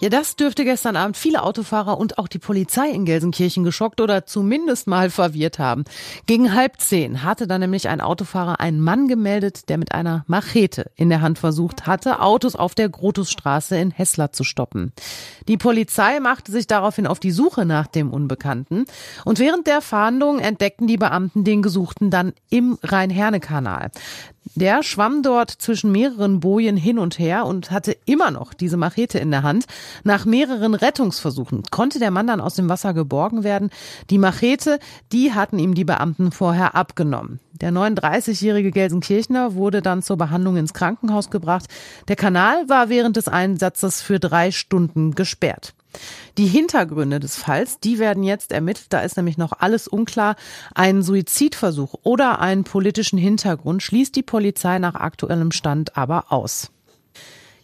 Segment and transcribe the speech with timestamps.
[0.00, 4.26] Ja, das dürfte gestern Abend viele Autofahrer und auch die Polizei in Gelsenkirchen geschockt oder
[4.26, 5.82] zumindest mal verwirrt haben.
[6.26, 10.92] Gegen halb zehn hatte dann nämlich ein Autofahrer einen Mann gemeldet, der mit einer Machete
[10.94, 14.92] in der Hand versucht hatte, Autos auf der Grotusstraße in Hessler zu stoppen.
[15.48, 18.84] Die Polizei machte sich daraufhin auf die Suche nach dem Unbekannten
[19.24, 23.90] und während der Fahndung entdeckten die Beamten den Gesuchten dann im Rhein-Herne-Kanal.
[24.54, 29.18] Der schwamm dort zwischen mehreren Bojen hin und her und hatte immer noch diese Machete
[29.18, 29.66] in der Hand.
[30.04, 33.70] Nach mehreren Rettungsversuchen konnte der Mann dann aus dem Wasser geborgen werden.
[34.10, 34.80] Die Machete,
[35.12, 37.40] die hatten ihm die Beamten vorher abgenommen.
[37.60, 41.66] Der 39-jährige Gelsenkirchner wurde dann zur Behandlung ins Krankenhaus gebracht.
[42.08, 45.74] Der Kanal war während des Einsatzes für drei Stunden gesperrt.
[46.36, 48.86] Die Hintergründe des Falls, die werden jetzt ermittelt.
[48.90, 50.36] Da ist nämlich noch alles unklar.
[50.74, 56.70] Ein Suizidversuch oder einen politischen Hintergrund schließt die Polizei nach aktuellem Stand aber aus.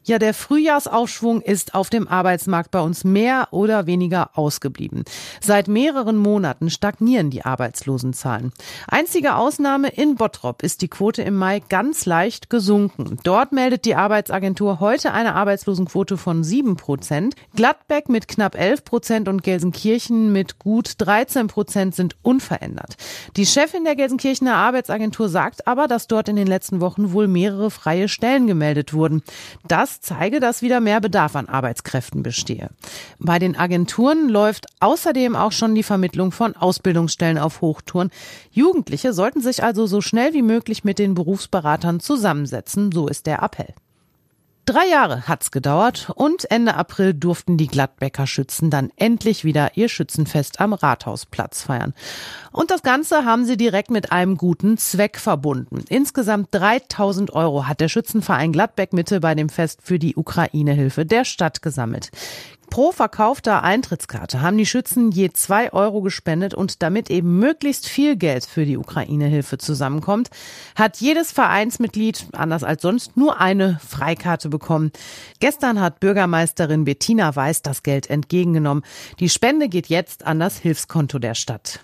[0.07, 5.05] Ja, der Frühjahrsaufschwung ist auf dem Arbeitsmarkt bei uns mehr oder weniger ausgeblieben.
[5.41, 8.53] Seit mehreren Monaten stagnieren die Arbeitslosenzahlen.
[8.87, 13.17] Einzige Ausnahme in Bottrop ist die Quote im Mai ganz leicht gesunken.
[13.25, 17.35] Dort meldet die Arbeitsagentur heute eine Arbeitslosenquote von sieben Prozent.
[17.57, 22.99] Gladbeck mit knapp elf Prozent und Gelsenkirchen mit gut 13 Prozent sind unverändert.
[23.39, 27.71] Die Chefin der Gelsenkirchener Arbeitsagentur sagt aber, dass dort in den letzten Wochen wohl mehrere
[27.71, 29.23] freie Stellen gemeldet wurden.
[30.01, 32.71] Zeige, dass wieder mehr Bedarf an Arbeitskräften bestehe.
[33.19, 38.11] Bei den Agenturen läuft außerdem auch schon die Vermittlung von Ausbildungsstellen auf Hochtouren.
[38.51, 43.43] Jugendliche sollten sich also so schnell wie möglich mit den Berufsberatern zusammensetzen, so ist der
[43.43, 43.75] Appell.
[44.67, 49.91] Drei Jahre hat's gedauert und Ende April durften die Gladbecker Schützen dann endlich wieder ihr
[49.91, 51.93] Schützenfest am Rathausplatz feiern.
[52.51, 55.85] Und das Ganze haben sie direkt mit einem guten Zweck verbunden.
[55.91, 61.27] Insgesamt 3000 Euro hat der Schützenverein Gladbeck Mitte bei dem Fest für die Ukraine-Hilfe der
[61.27, 62.11] Stadt gesammelt.
[62.75, 68.17] Pro verkaufter Eintrittskarte haben die Schützen je zwei Euro gespendet und damit eben möglichst viel
[68.17, 70.29] Geld für die Ukraine-Hilfe zusammenkommt,
[70.75, 74.91] hat jedes Vereinsmitglied, anders als sonst, nur eine Freikarte bekommen.
[75.39, 78.83] Gestern hat Bürgermeisterin Bettina Weiß das Geld entgegengenommen.
[79.21, 81.79] Die Spende geht jetzt an das Hilfskonto der Stadt.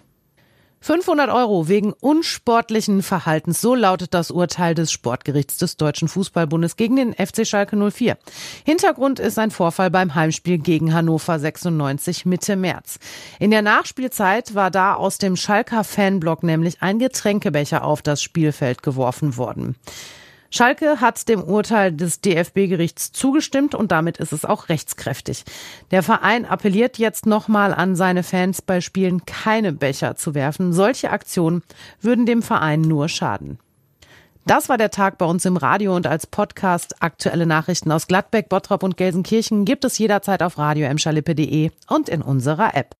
[0.82, 6.96] 500 Euro wegen unsportlichen Verhaltens, so lautet das Urteil des Sportgerichts des Deutschen Fußballbundes gegen
[6.96, 8.16] den FC Schalke 04.
[8.64, 12.98] Hintergrund ist ein Vorfall beim Heimspiel gegen Hannover 96 Mitte März.
[13.38, 18.82] In der Nachspielzeit war da aus dem Schalker Fanblock nämlich ein Getränkebecher auf das Spielfeld
[18.82, 19.76] geworfen worden.
[20.52, 25.44] Schalke hat dem Urteil des DFB-Gerichts zugestimmt und damit ist es auch rechtskräftig.
[25.92, 30.72] Der Verein appelliert jetzt nochmal an seine Fans, bei Spielen keine Becher zu werfen.
[30.72, 31.62] Solche Aktionen
[32.00, 33.58] würden dem Verein nur schaden.
[34.46, 38.48] Das war der Tag bei uns im Radio und als Podcast aktuelle Nachrichten aus Gladbeck,
[38.48, 40.90] Bottrop und Gelsenkirchen gibt es jederzeit auf radio
[41.88, 42.88] und in unserer App.